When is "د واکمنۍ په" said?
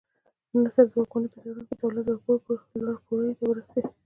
0.91-1.37